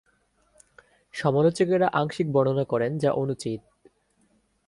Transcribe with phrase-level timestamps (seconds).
[1.13, 3.61] সমালোচকেরা আংশিক বর্ণনা করেন, যা অনুচিত।